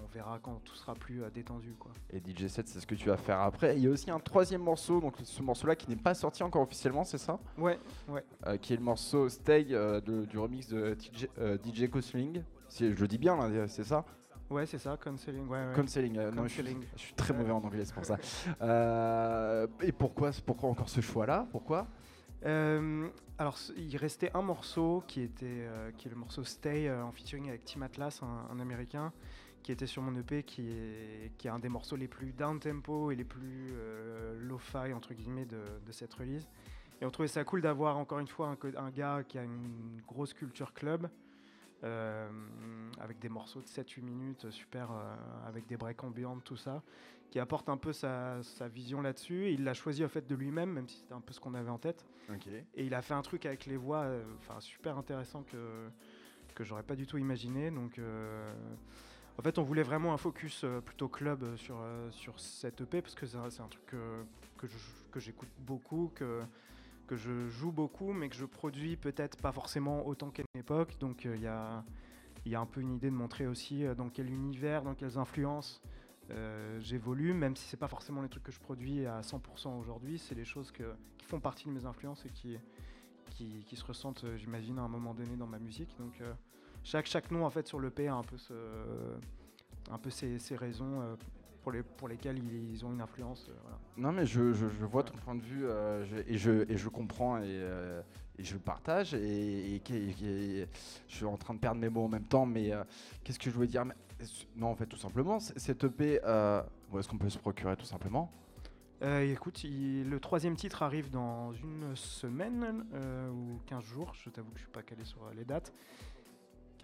on 0.05 0.07
verra 0.13 0.39
quand 0.43 0.61
tout 0.65 0.75
sera 0.75 0.95
plus 0.95 1.23
euh, 1.23 1.31
détendu. 1.31 1.75
Quoi. 1.79 1.93
Et 2.11 2.19
DJ 2.19 2.47
7, 2.47 2.69
c'est 2.69 2.81
ce 2.81 2.87
que 2.87 2.95
tu 2.95 3.09
vas 3.09 3.17
faire 3.17 3.41
après. 3.41 3.77
Il 3.77 3.83
y 3.83 3.87
a 3.87 3.91
aussi 3.91 4.11
un 4.11 4.21
troisième 4.21 4.63
morceau, 4.63 5.01
donc 5.01 5.15
ce 5.23 5.43
morceau-là 5.43 5.77
qui 5.77 5.89
n'est 5.89 5.97
pas 5.97 6.15
sorti 6.15 6.43
encore 6.43 6.63
officiellement, 6.63 7.05
c'est 7.05 7.19
ça? 7.19 7.39
Ouais, 7.59 7.79
ouais. 8.09 8.25
Euh, 8.47 8.57
qui 8.57 8.73
est 8.73 8.77
le 8.77 8.83
morceau 8.83 9.29
Stay 9.29 9.65
du 9.65 10.39
remix 10.39 10.69
de 10.69 10.97
DJ, 10.99 11.29
DJ 11.65 11.91
Cosling. 11.91 12.43
Je 12.79 12.87
le 12.87 13.09
dis 13.09 13.19
bien, 13.19 13.39
c'est 13.69 13.85
ça? 13.85 14.05
Ouais, 14.51 14.67
c'est 14.67 14.79
ça, 14.79 14.97
Counseling. 15.03 15.49
Ouais, 15.49 15.75
Non, 15.75 16.47
je, 16.47 16.63
suis, 16.97 17.15
très 17.15 17.33
mauvais 17.33 17.51
en 17.51 17.65
anglais, 17.65 17.85
c'est 17.85 17.95
pour 17.95 18.05
ça. 18.05 18.19
et 19.81 19.93
pourquoi, 19.93 20.31
pourquoi 20.45 20.69
encore 20.69 20.89
ce 20.89 21.01
choix-là? 21.01 21.47
Pourquoi? 21.51 21.87
Alors, 23.37 23.59
il 23.77 23.97
restait 23.97 24.31
un 24.35 24.43
morceau 24.43 25.03
qui 25.09 25.23
était 25.23 25.67
qui 25.97 26.09
est 26.09 26.11
le 26.11 26.17
morceau 26.17 26.45
Stay 26.45 26.91
en 26.91 27.11
featuring 27.11 27.49
avec 27.49 27.65
Tim 27.65 27.83
Atlas, 27.83 28.21
un 28.23 28.61
américain, 28.61 29.13
qui 29.65 29.73
était 29.73 29.87
sur 29.87 30.03
mon 30.03 30.15
EP, 30.15 30.43
qui 30.43 30.69
est, 30.71 31.33
qui 31.39 31.49
est 31.49 31.51
un 31.51 31.59
des 31.59 31.71
morceaux 31.71 31.97
les 31.97 32.07
plus 32.07 32.33
down 32.33 32.61
tempo 32.61 33.11
et 33.11 33.17
les 33.17 33.25
plus 33.25 33.71
euh, 33.73 34.39
lo-fi 34.39 34.93
entre 34.93 35.15
guillemets 35.15 35.47
de, 35.47 35.91
cette 35.91 36.13
release. 36.15 36.47
Et 37.01 37.07
on 37.07 37.11
trouvait 37.11 37.29
ça 37.29 37.43
cool 37.45 37.63
d'avoir 37.63 37.97
encore 37.97 38.19
une 38.19 38.29
fois 38.29 38.49
un, 38.49 38.77
un, 38.77 38.91
gars 38.91 39.25
qui 39.27 39.39
a 39.39 39.43
une 39.43 40.03
grosse 40.07 40.35
culture 40.35 40.75
club, 40.75 41.09
euh, 41.83 42.29
avec 43.01 43.19
des 43.19 43.31
morceaux 43.31 43.63
de 43.63 43.67
7-8 43.67 44.03
minutes, 44.03 44.51
super, 44.51 44.93
euh, 44.93 45.17
avec 45.49 45.67
des 45.67 45.79
breaks 45.79 46.05
ambiantes, 46.05 46.45
tout 46.45 46.57
ça, 46.57 46.83
qui 47.31 47.41
apporte 47.41 47.71
un 47.71 47.79
peu 47.79 47.95
sa, 47.95 48.43
sa 48.43 48.69
vision 48.69 49.01
là-dessus. 49.01 49.51
Il 49.51 49.65
l'a 49.65 49.75
choisi 49.75 50.05
en 50.05 50.09
fait 50.09 50.27
de 50.27 50.35
lui-même, 50.35 50.71
même 50.71 50.89
si 50.89 50.99
c'était 50.99 51.15
un 51.15 51.23
peu 51.23 51.33
ce 51.33 51.41
qu'on 51.41 51.55
avait 51.55 51.71
en 51.71 51.79
tête. 51.79 52.05
Et 52.75 52.85
il 52.85 52.93
a 52.93 53.01
fait 53.01 53.15
un 53.15 53.23
truc 53.23 53.47
avec 53.47 53.65
les 53.65 53.79
voix, 53.79 54.07
enfin 54.39 54.61
super 54.61 54.99
intéressant 54.99 55.43
que 55.43 55.89
que 56.55 56.63
j'aurais 56.63 56.85
pas 56.85 56.95
du 56.95 57.05
tout 57.05 57.19
imaginé. 57.19 57.73
Donc 57.73 57.99
en 59.37 59.43
fait, 59.43 59.59
on 59.59 59.63
voulait 59.63 59.83
vraiment 59.83 60.15
un 60.15 60.17
focus 60.17 60.63
euh, 60.65 60.81
plutôt 60.81 61.09
club 61.09 61.43
euh, 61.43 61.57
sur, 61.57 61.77
euh, 61.81 62.11
sur 62.13 62.39
cette 62.39 62.81
EP 62.81 63.03
parce 63.03 63.15
que 63.15 63.27
c'est 63.27 63.37
un 63.37 63.69
truc 63.69 63.87
que, 63.87 64.69
j'écoute 65.17 65.49
beaucoup, 65.59 66.13
que, 66.15 66.43
je 67.11 67.49
joue 67.49 67.73
beaucoup, 67.73 68.13
mais 68.13 68.29
que 68.29 68.37
je 68.37 68.45
produis 68.45 68.97
peut-être 68.97 69.37
pas 69.39 69.53
forcément 69.53 70.07
autant 70.07 70.31
qu'à 70.31 70.45
une 70.55 70.61
époque. 70.61 70.97
Donc 71.01 71.25
il 71.25 71.41
y 71.41 71.47
a, 71.47 71.85
un 72.55 72.67
peu 72.67 72.81
une 72.81 72.93
idée 72.93 73.11
de 73.11 73.15
montrer 73.15 73.47
aussi 73.47 73.85
dans 73.97 74.09
quel 74.09 74.31
univers, 74.31 74.83
dans 74.83 74.95
quelles 74.95 75.19
influences 75.19 75.83
j'évolue, 76.79 77.35
même 77.35 77.55
si 77.55 77.69
c'est 77.69 77.77
pas 77.77 77.89
forcément 77.89 78.23
les 78.23 78.29
trucs 78.29 78.45
que 78.45 78.53
je 78.53 78.59
produis 78.59 79.05
à 79.07 79.21
100% 79.21 79.79
aujourd'hui, 79.79 80.19
c'est 80.19 80.35
les 80.35 80.45
choses 80.45 80.73
qui 80.73 80.83
font 81.27 81.39
partie 81.39 81.67
de 81.67 81.73
mes 81.73 81.85
influences 81.85 82.25
et 82.25 82.31
qui, 82.31 83.77
se 83.77 83.85
ressentent, 83.85 84.25
j'imagine, 84.37 84.79
à 84.79 84.83
un 84.83 84.89
moment 84.89 85.13
donné 85.13 85.37
dans 85.37 85.47
ma 85.47 85.59
musique. 85.59 85.95
Chaque, 86.85 87.07
chaque 87.07 87.31
nom 87.31 87.45
en 87.45 87.51
fait 87.51 87.67
sur 87.67 87.81
le 87.81 87.91
P 87.91 88.07
a 88.07 88.15
un 88.15 88.23
peu, 88.23 88.37
ce, 88.37 88.53
un 89.91 89.99
peu 89.99 90.11
ses, 90.11 90.39
raisons 90.55 91.01
euh, 91.01 91.17
pour, 91.63 91.73
les, 91.73 91.83
pour 91.83 92.09
lesquelles 92.09 92.39
ils, 92.39 92.85
ont 92.85 92.93
une 92.93 93.01
influence. 93.01 93.49
Euh, 93.49 93.71
non 93.97 94.13
mais 94.13 94.27
je, 94.27 94.53
je, 94.53 94.67
vois 94.85 95.03
ton 95.03 95.17
point 95.17 95.35
de 95.35 95.43
vue 95.43 95.65
euh, 95.65 96.05
et, 96.29 96.37
je, 96.37 96.71
et 96.71 96.77
je 96.77 96.89
comprends 96.91 97.39
et, 97.39 97.63
et 98.39 98.45
je 98.45 98.53
le 98.53 98.61
partage 98.61 99.15
et, 99.15 99.83
je 99.89 100.67
suis 101.09 101.25
en 101.25 101.39
train 101.39 101.55
de 101.55 101.59
perdre 101.59 101.81
mes 101.81 101.89
mots 101.89 102.05
en 102.05 102.09
même 102.09 102.27
temps 102.27 102.47
mais 102.47 102.71
qu'est-ce 103.25 103.39
que 103.39 103.51
je 103.51 103.55
voulais 103.55 103.67
dire? 103.67 103.85
Non 104.55 104.69
en 104.69 104.75
fait 104.77 104.87
tout 104.87 104.99
simplement 104.99 105.41
cette 105.41 105.85
EP, 105.85 106.21
où 106.93 106.99
est-ce 106.99 107.09
qu'on 107.09 107.19
peut 107.19 107.31
se 107.31 107.39
procurer 107.39 107.77
tout 107.77 107.87
simplement? 107.87 108.31
Écoute, 109.23 109.65
le 109.65 110.19
troisième 110.19 110.57
titre 110.57 110.83
arrive 110.83 111.11
dans 111.11 111.53
une 111.53 111.95
semaine 111.95 112.87
ou 113.31 113.59
15 113.67 113.85
jours. 113.85 114.15
Je 114.15 114.31
t'avoue 114.31 114.51
que 114.51 114.57
je 114.57 114.63
suis 114.63 114.73
pas 114.73 114.83
calé 114.83 115.05
sur 115.05 115.19
les 115.37 115.45
dates. 115.45 115.75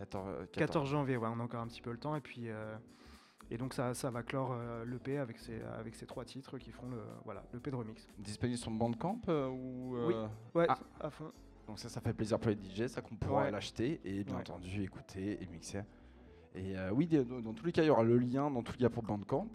14, 0.07 0.89
euh, 0.89 0.91
janvier, 0.91 1.17
ouais, 1.17 1.29
on 1.29 1.41
a 1.41 1.43
encore 1.43 1.61
un 1.61 1.67
petit 1.67 1.83
peu 1.83 1.91
le 1.91 1.99
temps. 1.99 2.17
Et 2.17 2.21
puis. 2.21 2.49
Euh, 2.49 2.77
et 3.53 3.59
donc 3.59 3.75
ça, 3.75 3.95
ça 3.95 4.13
va 4.13 4.23
clore 4.23 4.53
euh, 4.53 4.85
l'EP 4.85 5.19
avec 5.19 5.37
ces, 5.41 5.61
avec 5.77 5.97
ces 5.97 6.07
trois 6.07 6.25
titres 6.25 6.57
qui 6.59 6.71
feront 6.71 6.89
le 6.89 7.03
voilà 7.25 7.43
l'EP 7.53 7.69
de 7.73 7.75
remix. 7.75 8.09
Disponible 8.17 8.59
sur 8.59 8.71
Bandcamp 8.71 9.21
ou 9.29 9.97
Oui, 10.07 10.15
ouais, 10.55 10.67
ah. 10.69 10.79
à 11.01 11.11
fond. 11.11 11.33
Donc 11.67 11.81
ça, 11.81 11.89
ça 11.89 12.01
fait 12.01 12.13
plaisir 12.13 12.39
pour 12.39 12.53
les 12.53 12.57
DJ, 12.57 12.87
ça 12.87 13.01
qu'on 13.01 13.17
pourra 13.17 13.51
l'acheter 13.51 14.01
et 14.05 14.23
bien 14.23 14.37
entendu 14.37 14.85
écouter 14.85 15.43
et 15.43 15.47
mixer. 15.47 15.83
Et 16.55 16.77
oui, 16.93 17.09
dans, 17.09 17.41
dans, 17.41 17.53
tous 17.53 17.67
les 17.67 17.73
cas, 17.73 17.83
il 17.83 17.87
y 17.87 17.91
aura 17.91 18.05
le 18.05 18.19
lien 18.19 18.51
dans 18.53 18.63
tous 18.63 18.75
les 18.75 18.79
cas 18.79 18.89
pour 18.89 19.03
Bandcamp. 19.03 19.49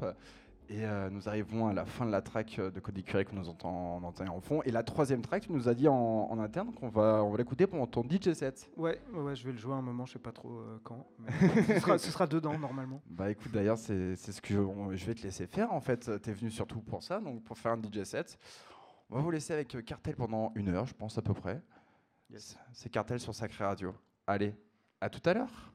Et 0.69 0.83
euh, 0.83 1.09
nous 1.09 1.29
arrivons 1.29 1.67
à 1.67 1.73
la 1.73 1.85
fin 1.85 2.05
de 2.05 2.11
la 2.11 2.21
track 2.21 2.57
euh, 2.57 2.71
de 2.71 2.79
Cody 2.79 3.03
Curry 3.03 3.25
que 3.25 3.35
nous 3.35 3.49
entend, 3.49 4.01
en 4.03 4.41
fond. 4.41 4.61
Et 4.63 4.71
la 4.71 4.83
troisième 4.83 5.21
track, 5.21 5.43
tu 5.43 5.51
nous 5.51 5.69
as 5.69 5.75
dit 5.75 5.87
en, 5.87 6.39
interne 6.39 6.73
qu'on 6.73 6.89
va, 6.89 7.23
on 7.23 7.31
va 7.31 7.37
l'écouter 7.37 7.67
pendant 7.67 7.85
ton 7.85 8.03
DJ 8.03 8.33
set. 8.33 8.69
Ouais, 8.75 8.99
ouais, 9.13 9.35
je 9.35 9.45
vais 9.45 9.51
le 9.51 9.57
jouer 9.57 9.73
un 9.73 9.81
moment, 9.81 10.05
je 10.05 10.13
sais 10.13 10.19
pas 10.19 10.31
trop 10.31 10.59
euh, 10.59 10.79
quand. 10.83 11.05
ce, 11.97 12.11
sera, 12.11 12.25
dedans 12.25 12.57
normalement. 12.57 13.01
Bah 13.07 13.29
écoute, 13.29 13.51
d'ailleurs, 13.51 13.77
c'est 13.77 14.15
ce 14.15 14.41
que 14.41 14.53
je, 14.53 15.05
vais 15.05 15.15
te 15.15 15.21
laisser 15.21 15.45
faire 15.45 15.71
en 15.71 15.81
fait. 15.81 16.09
Tu 16.21 16.29
es 16.29 16.33
venu 16.33 16.49
surtout 16.49 16.81
pour 16.81 17.03
ça, 17.03 17.19
donc 17.19 17.43
pour 17.43 17.57
faire 17.57 17.73
un 17.73 17.81
DJ 17.81 18.03
set. 18.03 18.37
On 19.09 19.15
va 19.17 19.21
vous 19.21 19.31
laisser 19.31 19.53
avec 19.53 19.85
Cartel 19.85 20.15
pendant 20.15 20.51
une 20.55 20.69
heure, 20.69 20.87
je 20.87 20.95
pense 20.95 21.17
à 21.17 21.21
peu 21.21 21.33
près. 21.33 21.61
C'est 22.73 22.89
Cartel 22.89 23.19
sur 23.19 23.35
Sacré 23.35 23.63
Radio. 23.63 23.93
Allez, 24.25 24.55
à 24.99 25.09
tout 25.09 25.21
à 25.29 25.33
l'heure. 25.33 25.74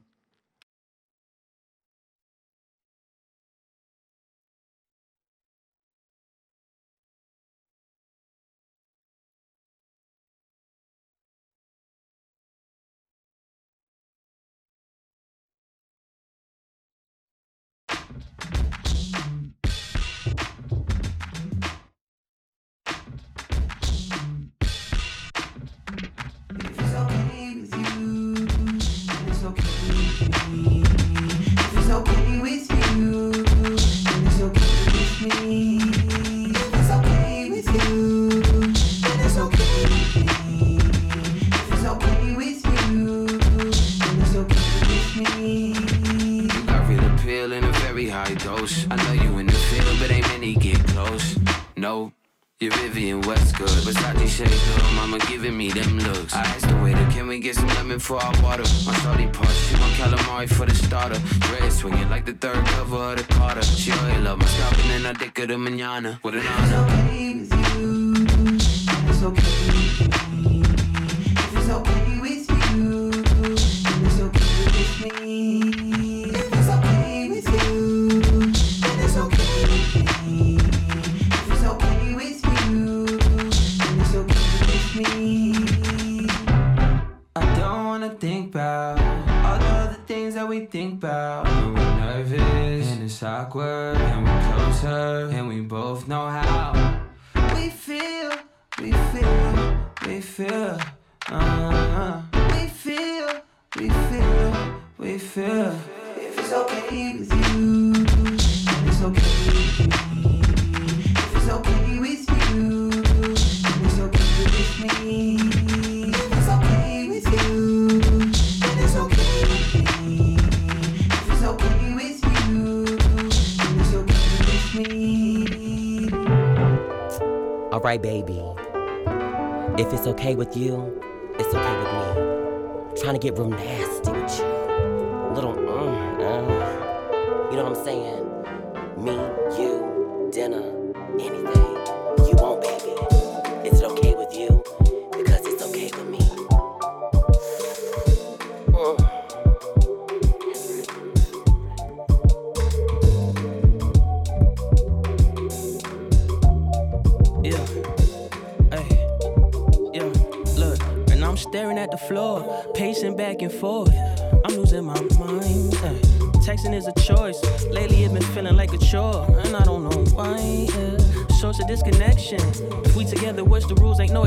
crybaby. 127.91 129.79
If 129.79 129.93
it's 129.93 130.07
okay 130.07 130.35
with 130.35 130.55
you, 130.55 131.01
it's 131.37 131.53
okay 131.53 131.77
with 131.77 131.91
me. 131.93 132.89
I'm 132.89 132.97
trying 132.97 133.13
to 133.13 133.19
get 133.19 133.37
real 133.37 133.49
nasty 133.49 134.11
with 134.11 134.39
you. 134.39 134.50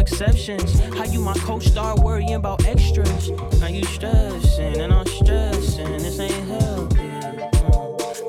exceptions. 0.05 0.79
How 0.99 1.05
you 1.05 1.21
my 1.21 1.33
coach 1.49 1.65
start 1.65 1.99
worrying 2.01 2.35
about 2.35 2.67
extras? 2.67 3.31
Now 3.59 3.69
you 3.69 3.83
stressing 3.85 4.79
and 4.79 4.93
I'm 4.93 5.07
stressing. 5.07 5.93
This 6.05 6.21
ain't 6.21 6.47
healthy. 6.47 7.09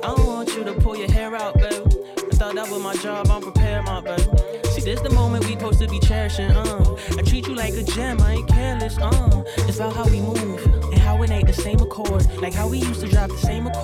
I 0.03 0.15
don't 0.15 0.25
want 0.25 0.55
you 0.55 0.63
to 0.63 0.73
pull 0.73 0.95
your 0.95 1.11
hair 1.11 1.35
out, 1.35 1.55
baby. 1.55 1.83
I 2.31 2.35
thought 2.37 2.55
that 2.55 2.69
was 2.69 2.81
my 2.81 2.95
job. 2.95 3.27
I'm 3.29 3.41
prepared, 3.41 3.83
my 3.83 3.99
baby. 3.99 4.23
See, 4.71 4.81
this 4.81 5.01
the 5.01 5.09
moment 5.09 5.45
we 5.45 5.51
supposed 5.51 5.79
to 5.81 5.87
be 5.89 5.99
cherishing. 5.99 6.51
Uh, 6.51 6.95
I 7.17 7.21
treat 7.23 7.45
you 7.47 7.55
like 7.55 7.73
a 7.73 7.83
gem. 7.83 8.21
I 8.21 8.35
ain't 8.35 8.47
careless. 8.47 8.97
Uh, 8.97 9.43
it's 9.67 9.77
about 9.77 9.95
how 9.95 10.05
we 10.05 10.21
move 10.21 10.65
and 10.91 10.99
how 10.99 11.21
it 11.23 11.29
ain't 11.29 11.47
the 11.47 11.53
same 11.53 11.79
accord. 11.81 12.25
Like 12.41 12.53
how 12.53 12.69
we 12.69 12.77
used 12.79 13.01
to 13.01 13.07
drive 13.07 13.31
the 13.31 13.37
same 13.37 13.67
accord. 13.67 13.74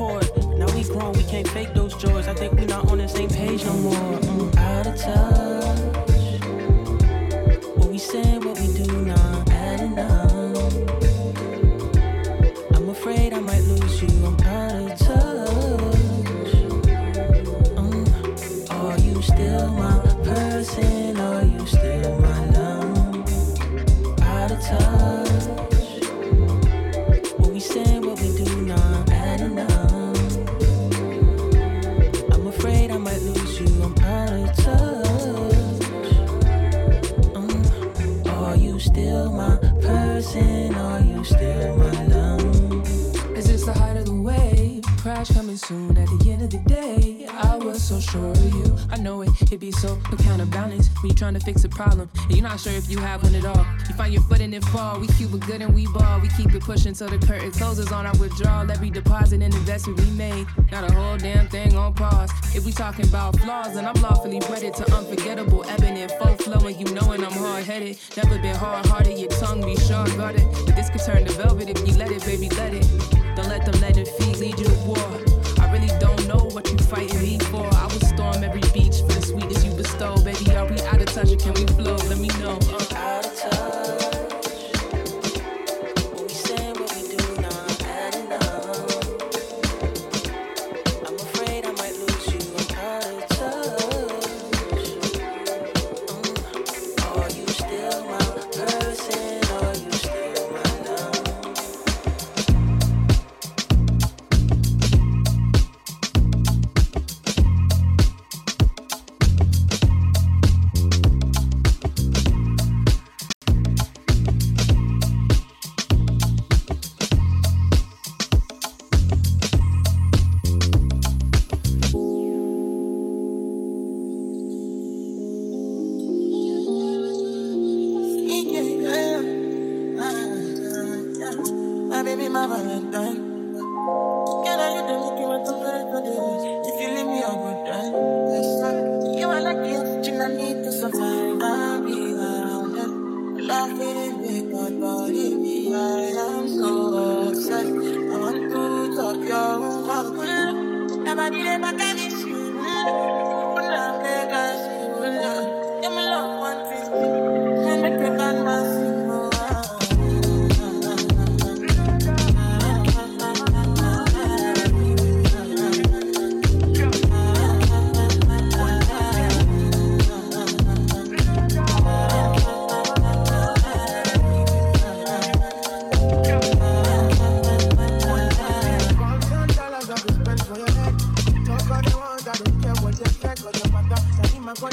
trying 50.42 50.52
to 50.52 50.58
balance 50.58 50.90
when 51.02 51.10
you're 51.10 51.18
trying 51.18 51.34
to 51.34 51.40
fix 51.40 51.64
a 51.64 51.70
problem. 51.70 52.10
And 52.24 52.32
you're 52.32 52.44
not 52.44 52.60
sure 52.60 52.74
if 52.74 52.90
you 52.90 53.00
have 53.00 53.24
one 53.24 53.36
at 53.36 53.46
all. 53.46 53.66
You 53.88 53.96
find 53.96 54.14
your 54.14 54.24
foot 54.24 54.42
and 54.42 54.54
it 54.54 54.64
fall. 54.66 55.00
We 55.00 55.08
Cuba 55.08 55.38
good 55.38 55.62
and 55.62 55.74
we 55.74 55.86
ball. 55.88 56.20
We 56.20 56.30
keep 56.30 56.54
it 56.54 56.64
pushing 56.64 56.94
till 56.94 57.10
the 57.10 57.18
curtain 57.18 57.52
closes 57.52 57.92
on 57.92 58.06
our 58.06 58.16
withdrawal. 58.18 58.70
Every 58.70 58.90
deposit 58.90 59.42
and 59.42 59.54
investment 59.54 60.00
we 60.00 60.10
made. 60.12 60.48
not 60.72 60.90
a 60.90 60.94
whole 60.94 61.18
damn 61.18 61.48
thing 61.48 61.76
on 61.78 61.94
pause. 61.94 62.32
If 62.56 62.66
we 62.66 62.72
talking 62.72 63.06
about 63.06 63.40
flaws, 63.40 63.76
then 63.76 63.86
I'm 63.86 64.02
lawfully 64.02 64.40
wedded 64.50 64.74
to 64.76 64.96
unforgettable 64.96 65.66
ebbing 65.70 65.98
and 65.98 66.12
flow 66.12 66.36
flowing. 66.36 66.80
You 66.80 66.86
knowing 66.94 67.24
I'm 67.24 67.32
hard 67.32 67.66
headed. 67.66 67.98
Never 68.18 68.40
been 68.40 68.56
hard 68.56 68.86
hearted. 68.86 69.18
Your 69.20 69.30
tongue 69.32 69.62
be 69.62 69.76
sharp 69.76 70.08
got 70.08 70.18
guarded. 70.18 70.48
But 70.66 70.76
this 70.76 70.90
could 70.90 71.02
turn 71.02 71.26
to 71.26 71.34
velvet 71.34 71.70
if 71.70 71.88
you 71.88 71.96
let 71.96 72.12
it, 72.12 72.24
baby, 72.26 72.50
let 72.50 72.74
it. 72.74 72.88
Don't 73.36 73.48
let 73.48 73.66
them 73.66 73.80
let 73.82 73.98
it 73.98 74.08
feet 74.08 74.38
lead 74.38 74.60
you 74.60 74.66
to 74.66 74.76
war. 74.86 75.21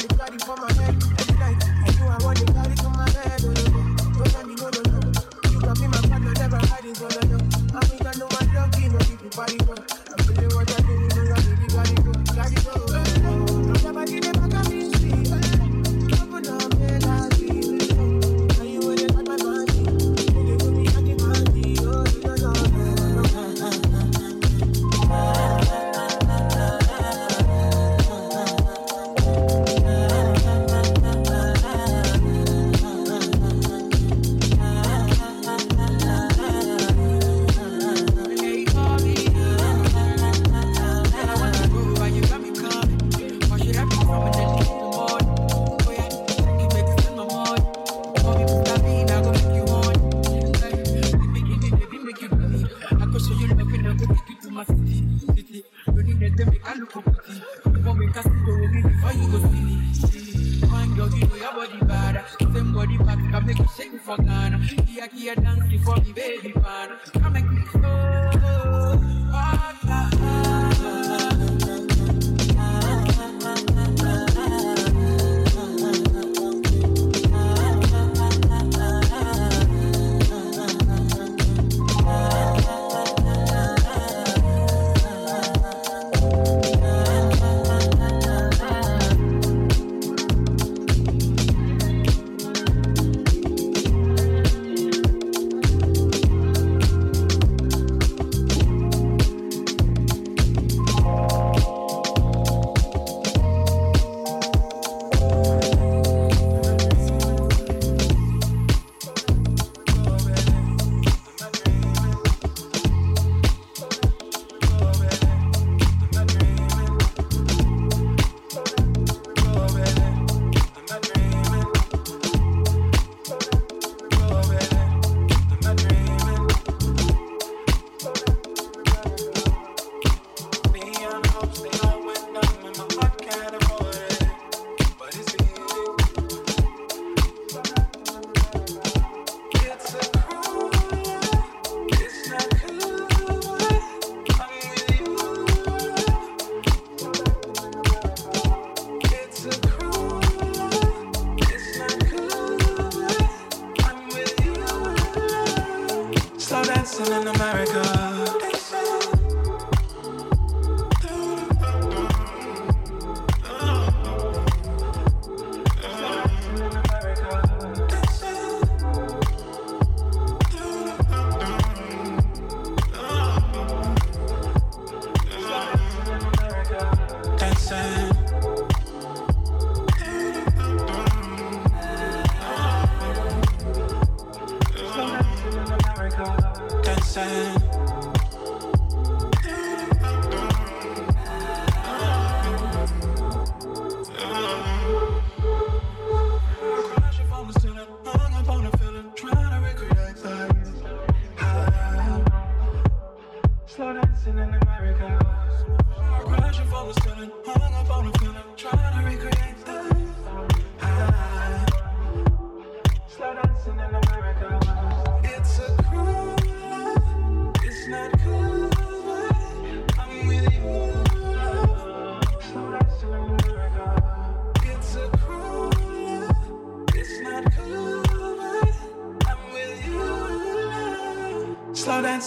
want 0.07 0.39
for 0.39 0.57
my 0.57 0.73
head 0.75 0.95
you, 1.99 2.07
I 2.07 2.19
want 2.23 2.39
the 2.39 2.47
carry 2.53 2.77
for 2.77 2.91
my 2.91 3.11
head. 3.11 3.43
Oh. 3.43 3.89
You 5.51 5.61
can 5.61 5.75
be 5.75 5.87
my 5.89 6.09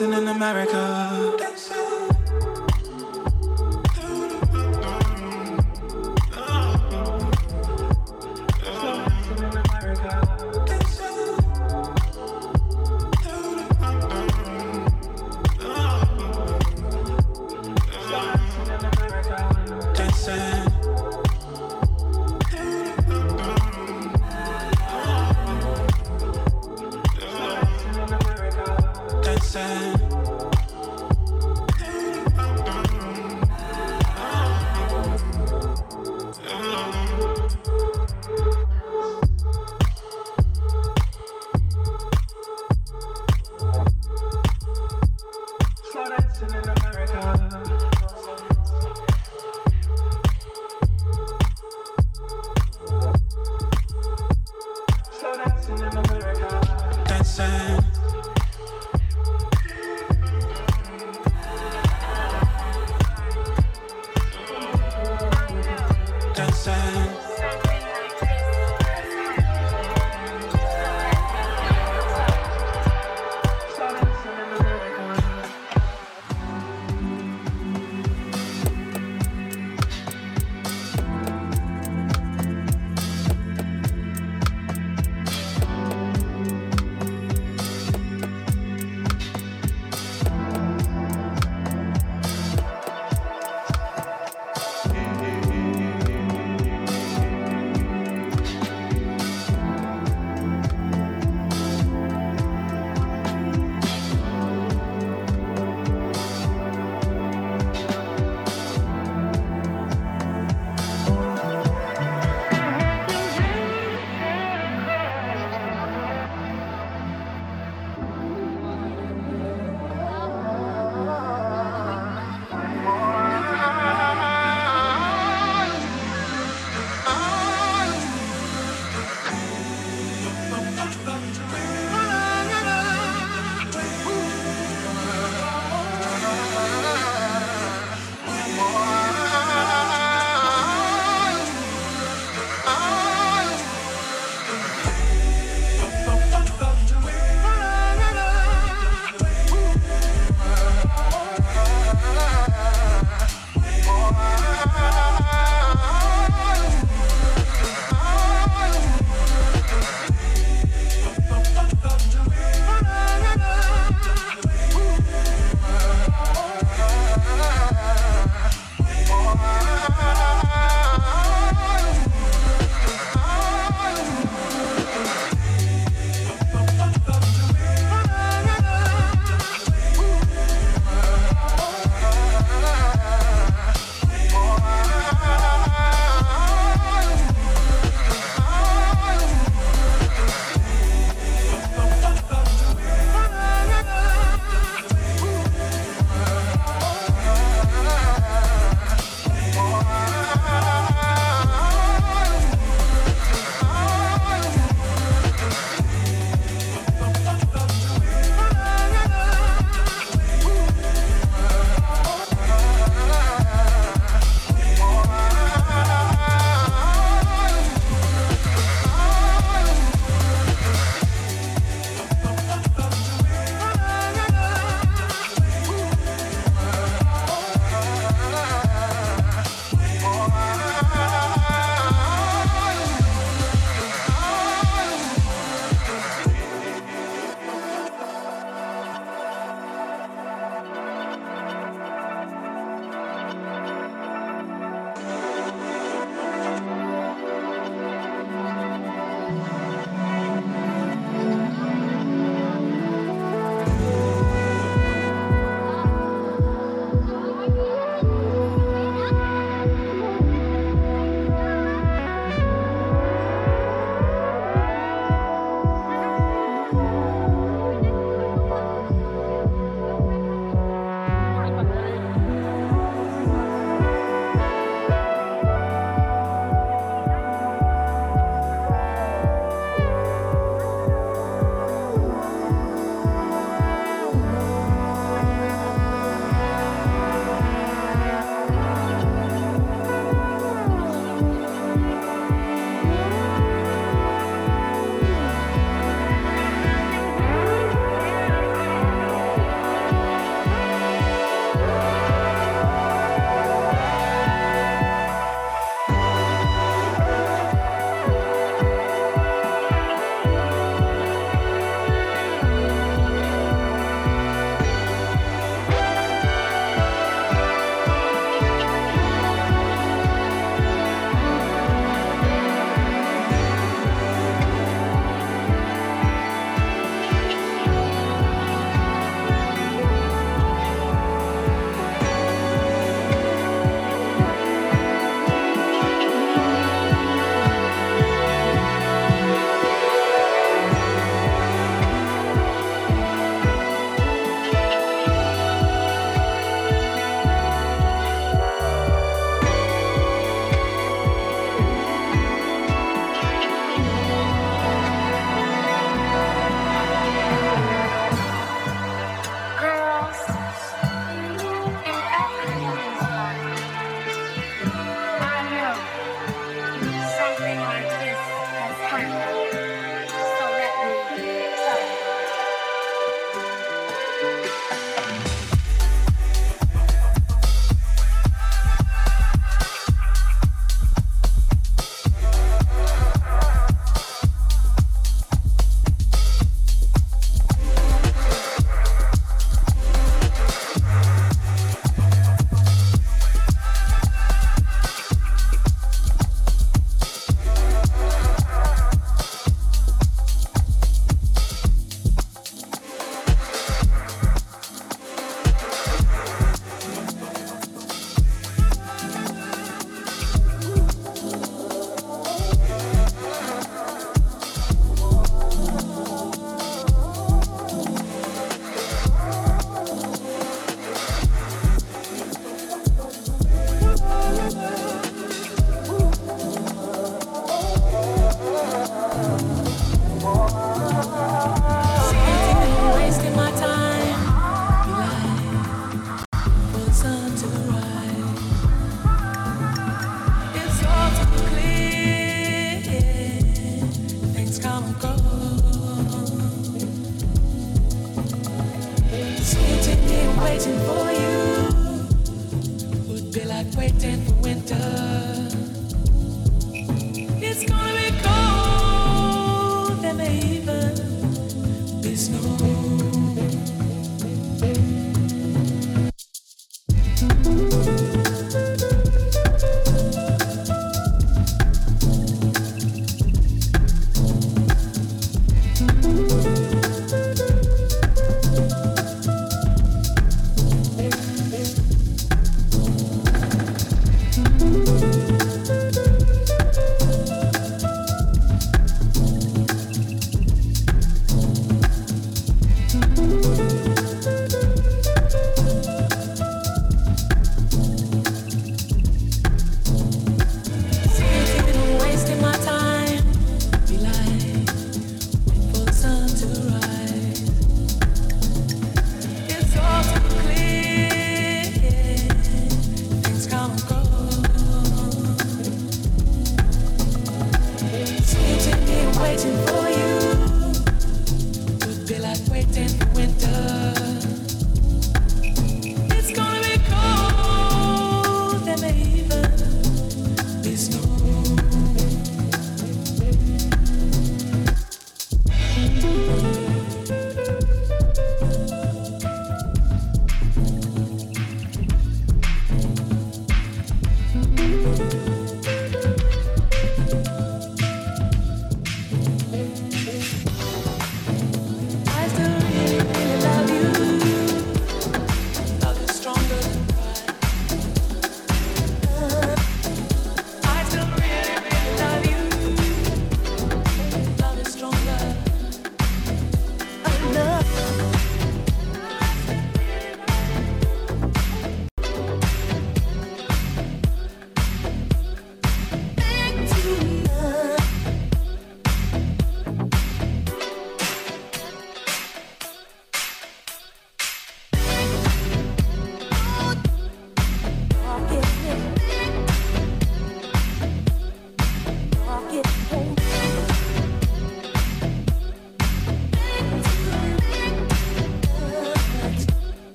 in 0.00 0.12
America. 0.28 0.93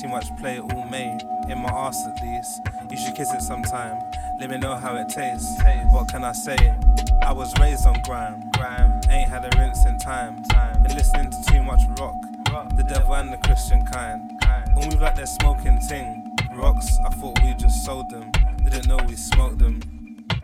too 0.00 0.08
much 0.08 0.34
play 0.36 0.58
all 0.58 0.84
May, 0.90 1.18
in 1.48 1.58
my 1.58 1.70
ass 1.70 2.06
at 2.06 2.22
least. 2.22 2.60
You 2.90 2.96
should 2.96 3.14
kiss 3.14 3.32
it 3.32 3.40
sometime, 3.42 3.98
let 4.40 4.50
me 4.50 4.58
know 4.58 4.76
how 4.76 4.96
it 4.96 5.08
tastes. 5.08 5.48
What 5.90 6.08
can 6.08 6.24
I 6.24 6.32
say? 6.32 6.56
I 7.22 7.32
was 7.32 7.52
raised 7.58 7.86
on 7.86 8.00
grime, 8.04 8.50
grime. 8.54 9.00
ain't 9.10 9.28
had 9.28 9.44
a 9.44 9.58
rinse 9.58 9.84
in 9.86 9.98
time. 9.98 10.42
time. 10.50 10.82
Been 10.82 10.96
listening 10.96 11.30
to 11.30 11.52
too 11.52 11.62
much 11.62 11.80
rock, 11.98 12.14
the 12.76 12.84
devil 12.88 13.14
and 13.14 13.32
the 13.32 13.38
Christian 13.38 13.84
kind. 13.92 14.30
All 14.76 14.84
move 14.90 15.00
like 15.00 15.16
they're 15.16 15.26
smoking 15.26 15.78
ting. 15.88 16.24
Rocks, 16.54 16.86
I 17.06 17.10
thought 17.10 17.38
we 17.42 17.54
just 17.54 17.84
sold 17.84 18.10
them, 18.10 18.30
didn't 18.64 18.88
know 18.88 18.98
we 19.08 19.16
smoked 19.16 19.58
them 19.58 19.80